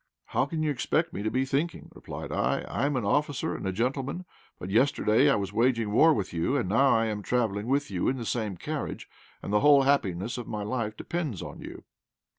[0.25, 2.61] "How can you expect me to be thinking?" replied I.
[2.61, 4.25] "I am an officer and a gentleman;
[4.57, 8.07] but yesterday I was waging war with you, and now I am travelling with you
[8.09, 9.07] in the same carriage,
[9.43, 11.83] and the whole happiness of my life depends on you."